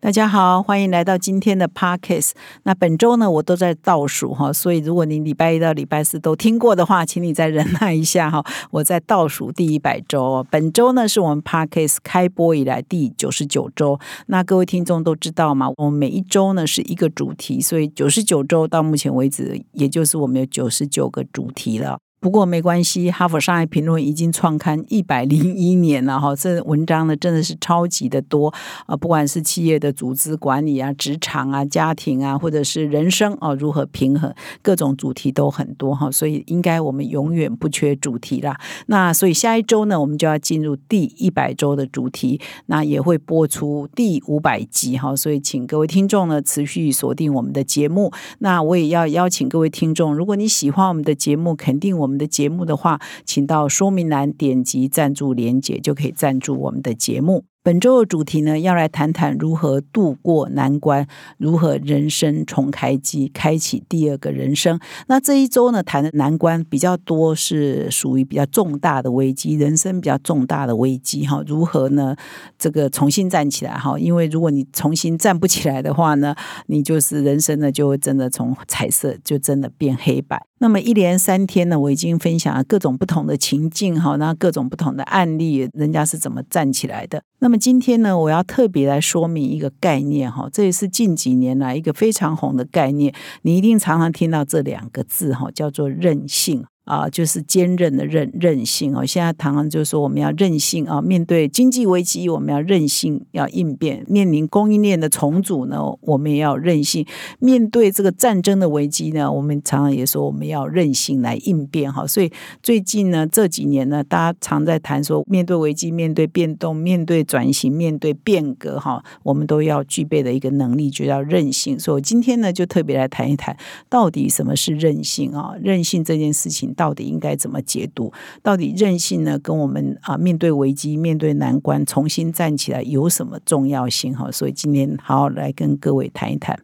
[0.00, 2.30] 大家好，欢迎来到今天的 Podcast。
[2.62, 8.44] 那本周呢，我都在倒数哈，所以如果你礼拜一到礼拜四都听过的话，请你再忍耐一下哈。
[8.70, 13.98] 我在倒数第一百周，本周呢是我们 Podcast 开播以来第九十九周。
[14.26, 21.98] 那各位听众都知道嘛，我们每一周呢是一个主题，所以九十九周到目前为止，也就是我们有九十九个主题了。
[22.20, 28.52] 不过没关系，《哈佛商业评论》已经创刊一百零一年了哈，这文章呢真的是超级的多
[28.86, 28.96] 啊！
[28.96, 38.58] 不管是企业的组织管理啊、职场啊、家庭啊，或者是人生啊，如何平衡，各种主题都很多哈，所以应该我们永远不缺主题啦。
[38.86, 48.12] 那所以下一周呢，我们就要进入第一百周的主题，那也会播出第五百集哈，所以请各位听众呢持续锁定我们的节目。
[48.40, 52.07] 那我也要邀请各位听众，如果你喜欢我们的节目，肯定我。
[52.08, 57.44] 我们的节目的话，请到说明栏点击赞助连结，就可以赞助我们的节目。
[57.68, 64.80] 本周的主题呢，要来谈谈如何度过难关，如何人生重开机，开启第二个人生。
[65.08, 71.44] 那这一周呢，谈的难关比较多，是属于比较重大的危机，人生比较重大的危机哈。
[71.46, 72.16] 如何呢？
[72.56, 76.34] 这个重新站起来哈，因为如果你重新站不起来的话呢，
[76.68, 80.42] 你就是人生呢，就会真的从彩色就真的变黑白。
[80.60, 87.22] 那么一连三天呢，我已经分享了各种不同的情境哈，那各种不同的案例，人家是怎么站起来的。
[87.40, 96.64] 那么今天呢，我要特别来说明一个概念哈，这也是近几年来一个非常红的概念，你一定常常听到这两个字哈，叫做任性。
[96.88, 99.04] 啊，就是坚韧的韧韧性哦。
[99.04, 107.04] 现在常常就说我们要韧性啊，面对经济危机，我们要韧性，要应变；面临供应链的重组呢，我们也要韧性；
[107.40, 112.06] 面对这个战争的危机呢，我们常常也说我们要韧性来应变哈。
[112.06, 121.78] 所以最近呢，这几年呢，大家常在谈说，面对危机、面对变动、面对转型、面对变革哈，我们都要具备的一个能力，就叫韧性。
[121.78, 123.54] 所以今天呢，就特别来谈一谈，
[123.90, 125.52] 到底什么是韧性啊？
[125.62, 126.74] 韧性这件事情。
[126.78, 128.12] 到底应该怎么解读？
[128.42, 129.36] 到底韧性呢？
[129.38, 134.14] 跟我们啊面对危机、面对难关、重新站起来有什么重要性？
[134.16, 136.56] 哈，所以今天好好来跟各位谈一谈。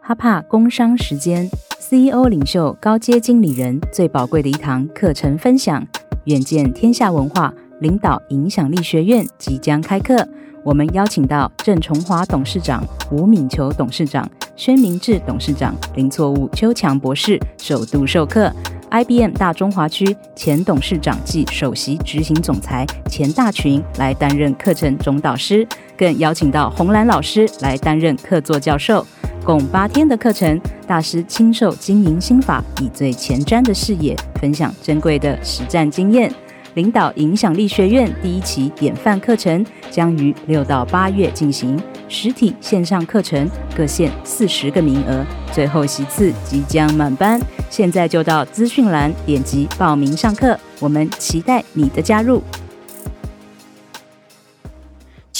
[0.00, 5.86] 哈帕工商时间，CEO 领袖高阶经理人最宝贵的一堂课程分享，
[6.24, 10.26] 远见天下文化领导影响力学院即将开课。
[10.64, 12.82] 我们邀请到郑崇华董事长、
[13.12, 18.52] 吴敏球董事长、宣明志董事长、林错误邱强博士首度授课。
[18.90, 25.64] IBM 大中华区前董事长暨首席执行总裁钱大群来担任课程总导师，
[25.96, 29.06] 更邀请到洪兰老师来担任客座教授。
[29.44, 36.32] 共八天的课程，大师亲授经营心法，以最前瞻的视野分享珍贵的实战经验。
[36.74, 47.40] 领导影响力学院第一期典范课程将于六到八月进行，实体线上课程各限四十个名额，最后席次即将满班，
[47.70, 52.42] 现在就到资讯栏点击报名上课，我们期待你的加入。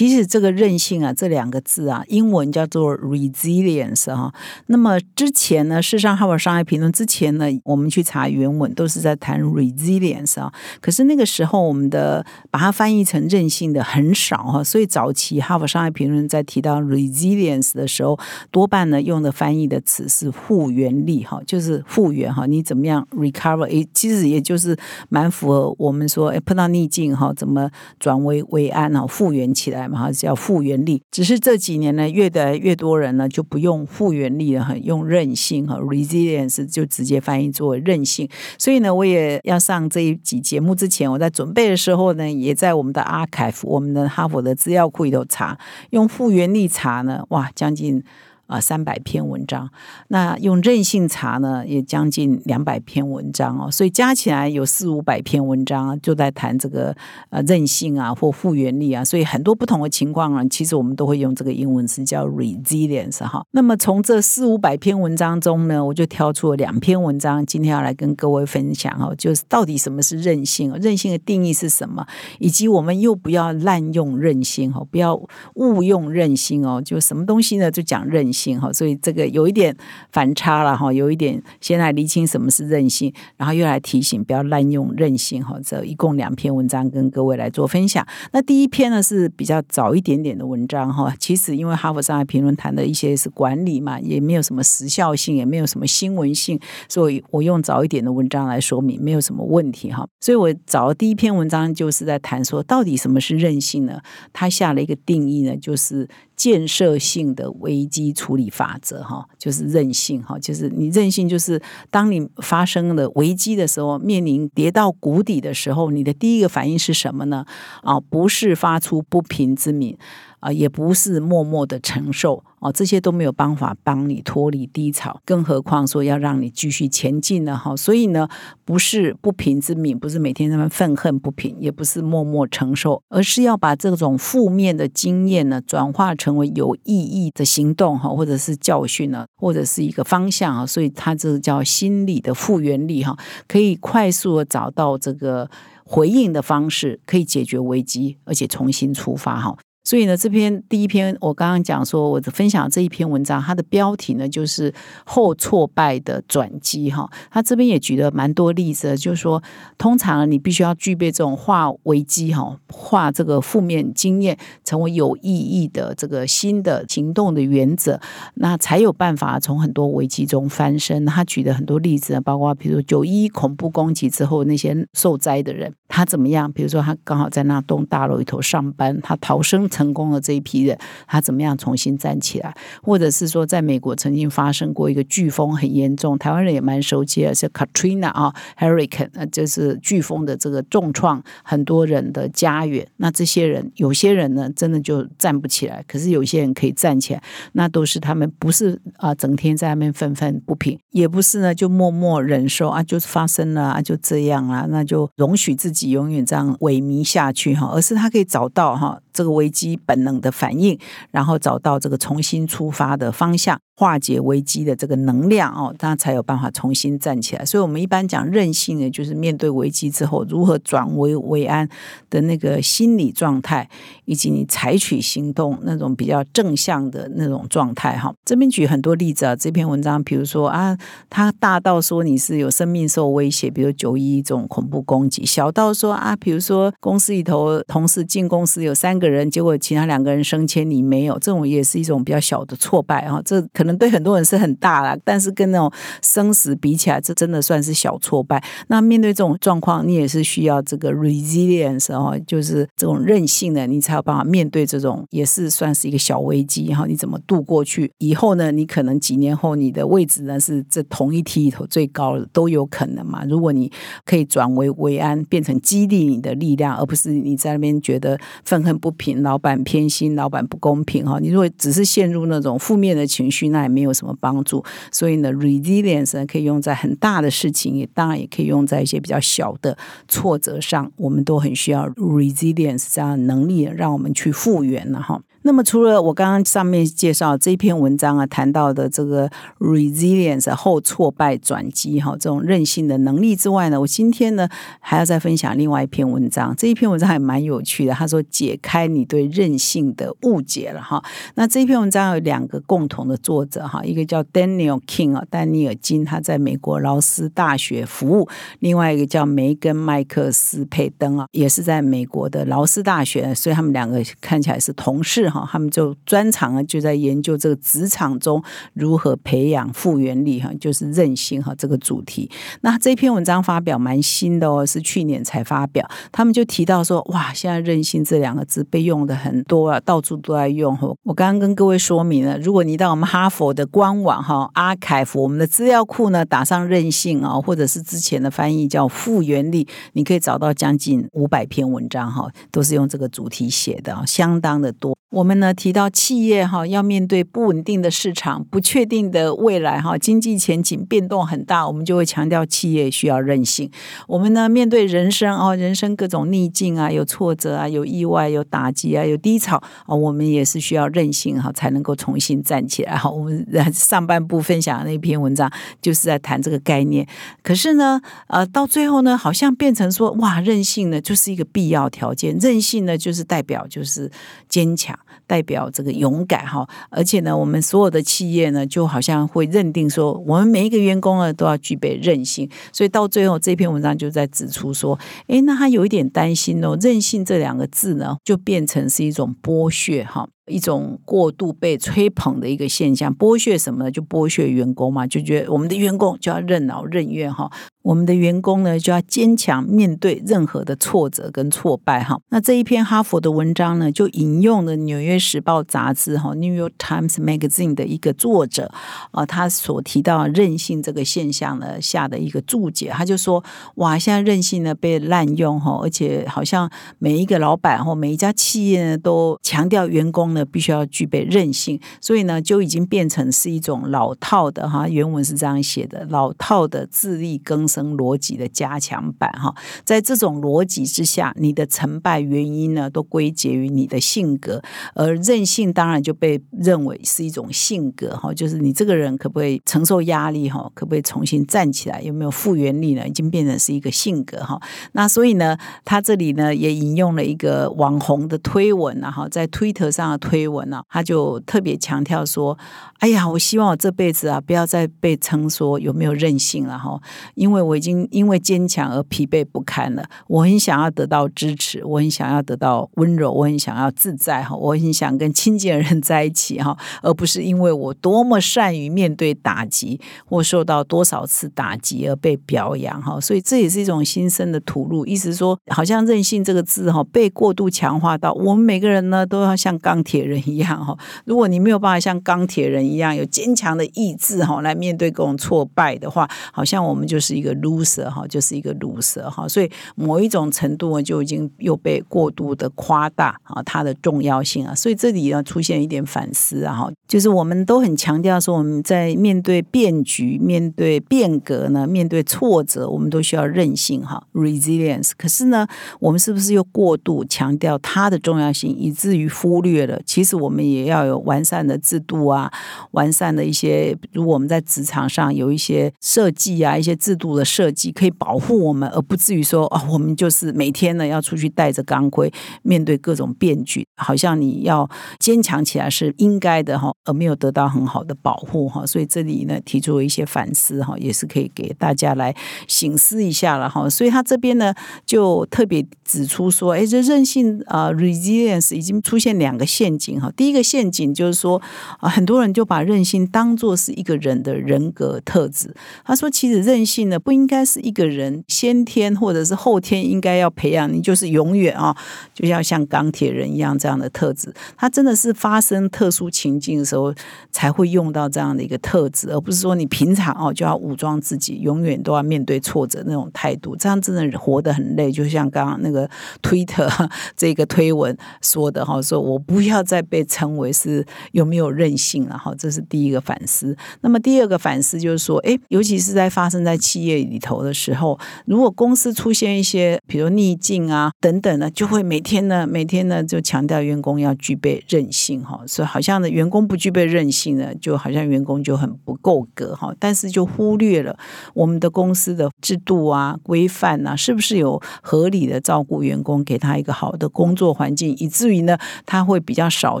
[0.04, 4.30] 其实这个韧性啊，这两个字啊，英文叫做 resilience 哈。
[4.66, 10.52] 那么之前呢，事实上《哈佛商业评论》之前呢，我们去查原文都是在谈 resilience 啊。
[10.82, 14.62] 可是那个时候，我们的把它翻译成韧性的很少哈。
[14.62, 18.18] 所以早期《哈佛商业评论》在提到 resilience 的时候，
[18.50, 22.44] 多半呢用的翻译的词是复原力哈，就是复原哈。
[22.44, 23.64] 你怎么样 recover？
[23.70, 24.76] 诶，其实也就是
[25.08, 29.88] 蛮符合我们说，诶碰到逆境哈，怎么转危为安哈，复原起来。
[30.12, 31.02] 叫复原力。
[31.10, 38.28] 只是这几年呢，越来越多人呢就不用复原力了，用韧性哈，resilience 就直接翻译作韧性。
[38.58, 45.58] 所以呢，我也要上这一集节目之前，我在准备的时候呢，也在我们的阿凯我们的哈佛的资料库里头查，
[45.90, 48.02] 用复原力查呢，哇，将近。
[48.46, 49.70] 啊，三百篇文章，
[50.08, 56.94] 那用韧性查呢，也将近两百篇文章哦，所以加起来有四五百篇文章，就在谈这个
[57.30, 63.42] 呃韧性啊或复原力啊，所以很多不同的情况啊，其实我们都会用这个英文词叫 resilience 哈。
[63.52, 72.06] 那么从这四五百篇文章中呢，我就挑出了两篇文章，今天要来跟各位分享哦，就是到底什么是韧性，韧性的定义是什么，
[72.38, 75.18] 以及我们又不要滥用韧性哦，不要
[75.54, 78.33] 误用韧性哦，就什么东西呢，就讲韧。
[78.34, 79.74] 性哈，所以这个有一点
[80.10, 85.56] 反差了哈，有一点先来厘清什么是韧性，然后又来提醒不要滥用韧性哈。
[85.64, 88.04] 这一共两篇文章跟各位来做分享。
[88.32, 96.58] 那第一篇呢是比较早一点点的文章哈，其实因为哈佛商业评论谈的一些是管理嘛，也没有什么时效性，也没有什么新闻性，
[96.88, 100.04] 所以我用早一点的文章来说明，没有什么问题哈。
[100.20, 104.00] 所以我找的第一篇文章就是在谈说，到底什么是韧性呢？
[104.32, 111.60] 他下了一个定义呢，就是建设性的危机处理法则哈，就是任性哈，就是你任性就是
[111.90, 117.44] 当你发生了危机的时候，面临跌到谷底的时候，你的第一个反应是什么呢？
[117.82, 119.98] 啊，不是发出不平之名。
[120.44, 127.56] 啊，也不是默默的承受哦，这些都没有办法帮你脱离低潮，更何况说要让你继续前进呢？
[127.56, 128.28] 哈，所以呢，
[128.62, 140.66] 不是不平之鸣，不是每天他们愤恨不平，也不是默默承受，而是要把这种负面的经验呢，转化成为有意义的行动哈，或者是教训呢，或者是一个方向啊。
[140.66, 143.16] 所以它这叫心理的复原力哈，
[143.48, 145.48] 可以快速的找到这个
[145.86, 149.56] 回应的方式，可以解决危机，而且重新出发哈。
[149.84, 154.72] 所以呢，这篇第一篇我刚刚讲说，我分享这一篇文章，它的标题呢就是
[155.04, 157.08] 后挫败的转机哈。
[157.30, 159.42] 他这边也举了蛮多例子，就是说，
[159.76, 168.00] 通常你必须要具备这种化危机哈，化这个负面经验成为有意义的这个新的行动的原则，
[168.36, 171.04] 那才有办法从很多危机中翻身。
[171.04, 176.50] 他举的很多例子，包括比如九一恐怖攻击之后那些受灾的人，他怎么样？
[176.52, 179.68] 比如说他刚好在那栋大楼里头上班，他逃生。
[179.74, 182.54] 成功的这一批人，他怎么样重新站起来？
[182.82, 192.86] 或者是说，在美国曾经发生过一个飓风很严重，台湾人也蛮熟悉的，是 Katrina 啊，Hurricane，就是飓风的这个重创很多人的家园。
[192.98, 209.00] 那这些人，有些人呢，真的就站不起来；可是有些人可以站起来，那都是他们不是啊，整天在那边愤愤不平，也不是呢，就默默忍受啊，就是发生了啊，就这样啊，那就容许自己永远这样萎靡下去哈，而是他可以找到哈。
[209.12, 210.76] 这个危机本能的反应，
[211.12, 213.56] 然后找到这个重新出发的方向。
[213.76, 217.44] 化解危机的这个能量哦，他才有办法重新站起来。
[217.44, 221.68] 所以，我们一般讲韧性呢，就是面对危机之后如何转危为安
[222.08, 223.68] 的那个心理状态，
[224.04, 228.14] 以及你采取行动那种比较正向的那种状态哈。
[228.24, 230.78] 这边举很多例子啊，这篇文章，比如说啊，
[231.10, 243.20] 他大到说你是有生命受威胁，比如九一这种恐怖攻击；小到说啊，比如说公司里头同事进公司有三个人，结果其他两个人升迁你没有，这种也是一种比较小的挫败哈。
[243.24, 245.72] 这可可能对很多人是很大了，但是跟那种
[246.02, 248.44] 生死比起来，这真的算是小挫败。
[248.68, 256.84] 那面对这种状况，你也是需要这个 resilience 哦，就是这种韧性的，你才有办法面对这种也是算是一个小危机哈。
[256.86, 257.90] 你怎么度过去？
[257.96, 258.52] 以后呢？
[258.52, 263.24] 你可能几年后你的位置呢是这同一梯里头最高的都有可能嘛。
[263.24, 263.72] 如果你
[264.04, 271.18] 可以转为为安，变成激励你的力量，而不是你在那边觉得愤恨不平，老板偏心，老板不公平哈。
[271.18, 279.78] 你如果只是陷入那种负面的情绪，那也没有什么帮助，所以呢，resilience 呢可以用在很大的事情，也当然也可以用在一些比较小的
[280.08, 280.90] 挫折上。
[280.96, 285.22] 我们都很需要 resilience 这样的能力，让我们去复原了哈。
[285.46, 294.48] 那么，除了我刚刚上面介绍这篇文章啊，谈到的这个 resilience 后挫败转机哈，这种韧性的能力之外呢，我今天呢
[294.80, 296.54] 还要再分享另外一篇文章。
[296.56, 301.04] 这一篇文章还蛮有趣的，他说解开你对韧性的误解了哈。
[301.34, 308.26] 那这一篇文章有两个共同的作者哈，一个叫 Daniel King 啊，丹尼尔金，他在美国劳斯大学服务；
[308.60, 315.30] 另外一个叫梅根麦克斯佩登啊，也是在美国的劳斯大学，所以他们两个看起来是同事。
[315.34, 318.42] 哈，他们就专长啊，就在研究这个职场中
[318.74, 322.30] 如何培养复原力哈，就是韧性哈这个主题。
[322.60, 325.88] 那这篇文章发表蛮新的哦，是去年才发表。
[326.12, 330.76] 他们就提到说，哇，现在韧性这两个字被用的很多啊，到处都在用。
[330.76, 344.94] 哈，我刚刚跟各位说明了，如果你到我们哈佛的官网哈，阿凯福我们的资料库呢，打上韧性啊，或者是之前的翻译叫复原力，你可以找到将近五百篇文章哈，都是用这个主题写的，相当的多。
[345.10, 353.70] 我们呢提到企业哈要面对不稳定的市场、不确定的未来哈，经济前景变动很大，我们就会强调企业需要韧性。
[354.08, 359.56] 我们呢面对人生哦，人生各种逆境啊，有挫折啊，有意外、有打击啊，有低潮
[359.86, 363.08] 啊，我们也是需要韧性哈，才能够重新站起来哈。
[363.08, 365.48] 我们上半部分享的那篇文章
[365.80, 367.06] 就是在谈这个概念。
[367.40, 374.10] 可是呢，呃，到最后呢，好像变成说哇，韧性呢就是一个必要条件，韧性呢就是代表就是
[374.48, 374.98] 坚强。
[375.26, 376.66] 代表这个勇敢哈。
[376.90, 382.48] 而且呢，我们所有的企业呢，就好像会认定说，我们每一个员工呢都要具备韧性。
[382.72, 390.28] 所以到最后这篇文章就在指出说，诶，那他有一点担心哦，韧性这两个字呢，就变成是一种剥削哈。
[390.46, 393.90] 一种过度被吹捧的一个现象，剥削什么呢？
[393.90, 397.50] 就剥削员工嘛，就觉得我们的员工就要任劳任怨哈。
[397.82, 402.18] 我们的员工呢，就要坚强面对任何的挫折跟挫败哈。
[402.30, 408.70] 那这一篇哈佛的文章呢，就引用了《纽约时报》杂志哈 （New York Times Magazine） 的一个作者
[409.10, 424.88] 啊，他所提到任性这个现象呢下的一个注解，他就说：哇，现在任性呢被滥用哈，而且好像每一个老板或每一家企业呢都强调员工呢必须要具备韧性，所以呢就已经变成是一种老套的哈。
[424.88, 427.64] 原文是这样写的：老套的自力更。
[427.74, 429.52] 生逻辑的加强版哈，
[429.84, 434.62] 在这种逻辑之下，你的成败原因呢，都归结于你的性格，
[434.94, 443.08] 而韧性当然就被认为是一种性格哈，就是你这个人可不可以承受压力哈，可不可以重新站起来，有没有复原力呢？
[443.08, 444.60] 已经变成是一个性格哈。
[444.92, 452.56] 那所以呢，他这里呢也引用了一个网红的推文啊哈，在推特上推文啊，他就特别强调说
[453.00, 456.98] ：“哎呀，我希望我这辈子啊，不要再被称说有没有任性了哈，
[457.34, 460.04] 因为。”我已经因为坚强而疲惫不堪了。
[460.26, 473.18] 我很想要得到支持，我很想要得到温柔，我很想要自在哈，我很想跟亲近的人在一起哈，而不是因为我多么善于面对打击或受到多少次打击而被表扬哈。
[473.18, 480.96] 所以这也是一种新生的吐露，意思说，好像任性这个字哈被过度强化到我们每个人呢都要像钢铁铁人一样哈。
[481.24, 487.52] 如果你没有办法像钢铁人一样有坚强的意志哈来面对各种挫败的话，好像我们就是一个。
[487.64, 505.12] loser 哈，就是一个 loser 哈，所以某一种程度就已经又被过度的夸大啊，它的重要性啊，所以这里要出现一点反思啊哈，就是我们都很强调说我们在面对变局、面对变革呢、面对挫折，我们都需要韧性哈，resilience。
[505.16, 505.66] 可是呢，
[506.00, 512.52] 我们是不是又过度强调它的重要性，以至于忽略了其实我们也要有完善的制度啊，
[512.90, 517.44] 完善的一些，如果我们在职场上有一些设计啊，一些制度的。
[517.54, 522.28] 设计可以保护我们，而不至于说哦，我们就是每天呢要出去带着钢盔，
[522.62, 528.84] 面对各种变局，好像你要坚强起来是应该的哈，而没有得到很好的保护哈。
[528.84, 532.34] 所以这里呢提出了一些反思哈，也是可以给大家来
[532.66, 533.88] 醒思一下了哈。
[533.88, 534.74] 所以他这边呢
[535.06, 540.32] 就特别指出说，哎，这韧性啊，resilience 已经出现两个陷阱哈。
[540.34, 541.60] 第一个陷阱就是说
[542.00, 545.74] 啊，很多人就把任性当做是一个人的人格特质。
[546.04, 547.34] 他说，其实任性呢不。
[547.34, 551.94] 应该是一个人先天或者是后天应该要培养，你就是永远啊，
[552.32, 554.54] 就要像钢铁人一样这样的特质。
[554.76, 557.12] 他真的是发生特殊情境的时候
[557.50, 563.74] 才会用到这样的一个特质，而不是说你平常哦就要武装自己，永远都要面对挫折那种态度。
[563.74, 565.10] 这样真的活得很累。
[565.10, 566.08] 就像刚刚那个
[566.40, 566.88] 推特
[567.36, 572.54] 这个推文说的哈，说我不要再被称为是有没有韧性了哈。
[572.56, 573.76] 这是第一个反思。
[574.02, 577.24] 那么第二个反思就是说，哎，尤其是在发生在企业。
[577.24, 591.16] 里头的时候，如果公司出现一些，比如逆境啊等等呢，就会每天呢，每天呢就强调员工要具备韧性哈，所以好像呢，员工不具备韧性呢，就好像员工就很不够格哈，但是就忽略了
[591.54, 598.76] 我们的公司的制度啊、规范啊，是不是有合理的照顾员工，给他一个好的工作环境，以至于呢，
[599.06, 600.00] 他会比较少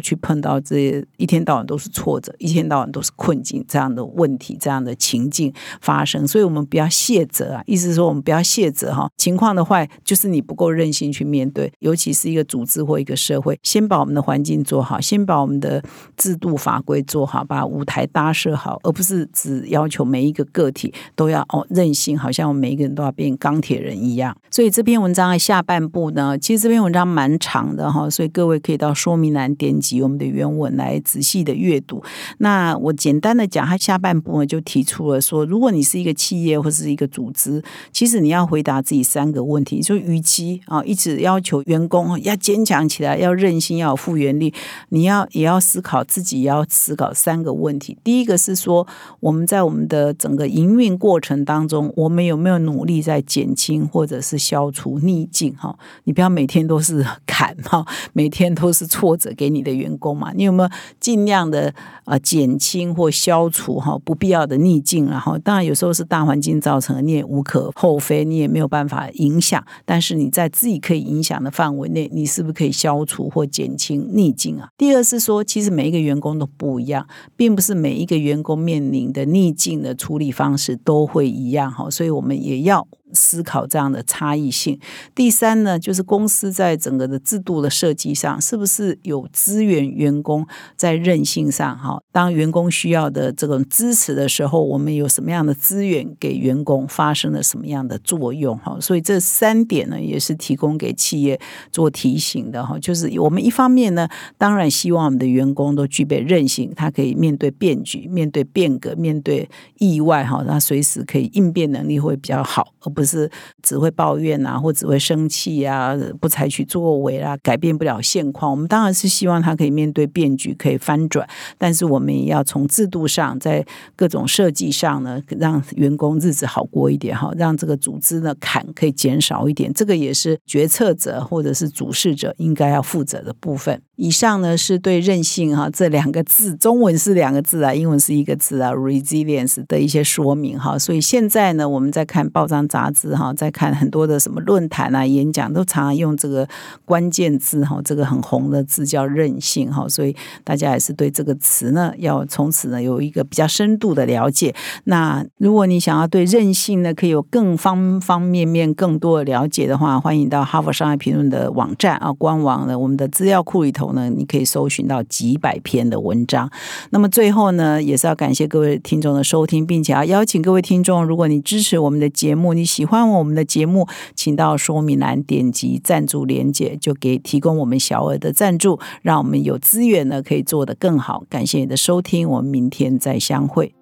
[0.00, 6.84] 去碰到这一天到晚都是挫折、一天到晚都是困境这样的问题、这样的情境发生，所以我们不要。
[6.94, 9.10] 卸责啊，意思是说我们不要卸责哈。
[9.16, 15.82] 情况的坏就是你不够韧性去面对，尤其是一个组织或一个社会，先把我们的环境做好，先把我们的
[16.16, 24.36] 制度法规做好，把舞台搭设好，而不是只要求每一个个体都要哦韧性，好像我们每一个人都要变钢铁人一样。
[24.50, 32.02] 所以这篇文章的下半部呢，其实这篇文章蛮长的哈，所以各位可以到说明栏点击我们的原文来仔细的阅读。
[32.38, 44.52] 那我简单的讲，它下半部分就提出了说，如果你是一个企业或是一个组织其实你要回答自己三个问题，就与其啊一直要求员工要坚强起来，要韧性，要有复原力，
[44.88, 47.96] 你要也要思考自己要思考三个问题。
[48.02, 48.86] 第一个是说，
[49.20, 55.54] 我们在我们的整个营运过程当中，我们有没有努力在减轻或者是消除逆境？
[55.56, 60.32] 哈，你不要每天都是坎哈，每天都是挫折给给你的员工嘛？
[60.34, 61.74] 你有没有尽量的
[62.06, 65.04] 呃减轻或消除哈不必要的逆境？
[65.06, 69.62] 然后当然有时候是大环境造成的，你也无可厚非，你也没有办法影响。
[69.84, 74.68] 但是你在自己可以影响的范围内，你是不是可以消除或减轻逆境啊？
[74.78, 82.88] 第二是说，其实每一个员工都不一样，并不是每一个员工面临的逆境的处理方式都会一样哈，所以我们也要。
[83.14, 84.78] 思考这样的差异性。
[85.14, 91.78] 第三呢，就是公司在整个的制度的设计上，是不是有资源员工在韧性上？
[91.78, 98.58] 哈，当员工需要的这种支持的时候，我们有什么样的资源给员工，发生了什么样的作用？
[98.58, 101.40] 哈，所以这三点呢，也是提供给企业
[101.70, 102.64] 做提醒的。
[102.66, 113.30] 哈，就是我们一方面呢，当然希望我们的员工都具备韧性，他可以面对变局、面对变革、面对意外，哈，他随时可以应变能力会比较好，而不是
[113.62, 118.50] 只会抱怨啊，或只会生气啊，不采取作为啊，改变不了现况。
[118.50, 121.28] 我们当然是希望他可以面对变局，可以翻转。
[121.56, 123.64] 但是我们也要从制度上，在
[123.96, 129.72] 各种设计上呢，让员工日子好过一点哈，让这个组织的坎可以减少一点。
[129.72, 133.80] 这个也是决策者或者是主事者应该要负责的部分。
[133.96, 140.78] 以上呢是对韧性哈这两个字，中文是两个字啊，英文是一个字啊，resilience 的一些说明哈。
[140.78, 146.44] 所以现在呢，我们在看报章杂志哈，在看很多的什么论坛啊、演讲，都常常用这个
[146.84, 149.88] 关键字哈，这个很红的字叫韧性哈。
[149.88, 154.52] 所以大家还是对这个词呢，要从此呢有一个比较深度的了解。
[154.86, 163.84] 那如果你想要对韧性呢，可以有更方方面面更多的了解的话，欢迎到哈佛商业评论的网站啊，官网的我们的资料库里头。
[163.92, 166.50] 呢，你可以搜寻到几百篇的文章。
[166.90, 181.24] 那么最后呢，也是要感谢各位听众的收听，并且要邀请各位听众，如果你支持我们的节目，你喜欢我们的节目，请到说明栏点击赞助连结，就给提供我们小额的赞助，让我们有资源呢可以做得更好。
[181.28, 183.74] 感谢你的收听，我们明天再相会。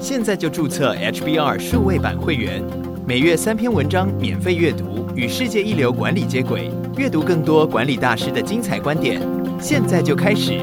[0.00, 2.62] 现在就注册 HBR 数位版会员，
[3.06, 6.70] 每月三篇文章免费阅读，与世界一流管理接轨。
[6.98, 9.20] 阅读更多管理大师的精彩观点，
[9.58, 10.60] 现在就开始。